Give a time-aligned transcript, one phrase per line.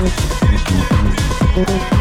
[0.00, 1.97] Thank you.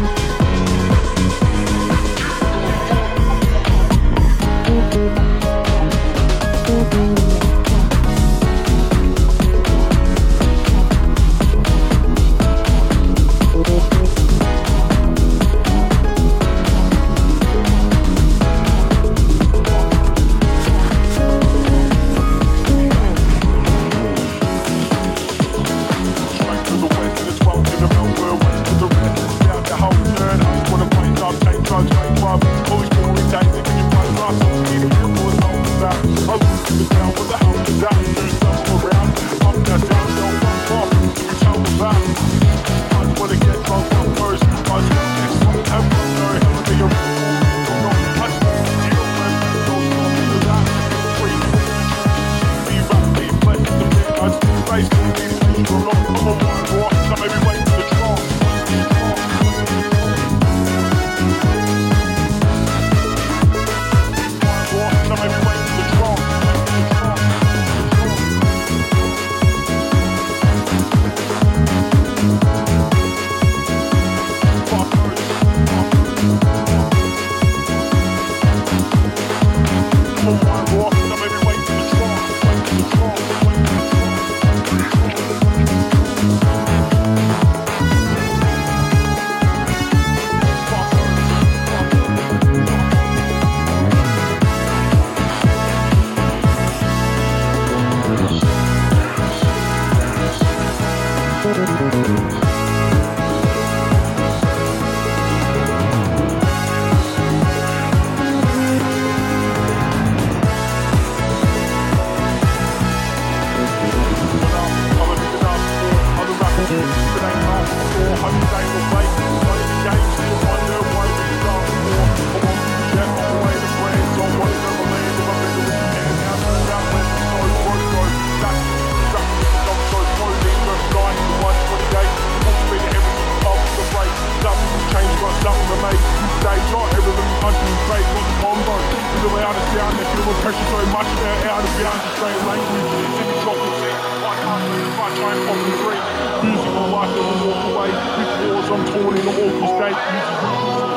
[140.47, 142.87] Much uh, out of bounds of straight language.
[142.87, 143.91] The.
[144.23, 145.99] I can't live I try and pop free.
[146.47, 147.91] Music life never walk away.
[148.15, 149.99] With wars I'm torn in an awful state.
[150.07, 150.87] Music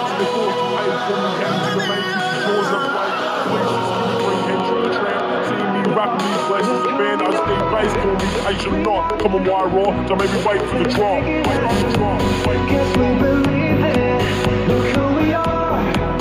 [0.54, 2.14] to pay for me to the main.
[5.74, 6.30] Me the me.
[6.70, 7.58] The band I stay
[7.98, 9.18] call me Asian not.
[9.18, 9.90] Come on, why raw?
[10.06, 11.26] So maybe wait for the drop.
[11.26, 12.22] Wait the drop.
[12.46, 13.50] Wait for the drop.
[15.82, 16.19] Oh